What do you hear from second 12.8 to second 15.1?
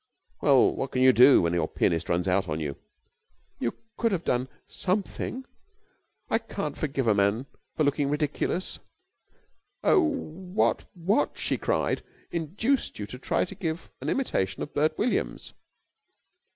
you to try to give an imitation of Bert